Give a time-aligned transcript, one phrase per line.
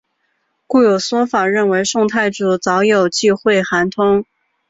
[0.65, 4.25] 故有说法认为宋太祖早就忌讳韩通。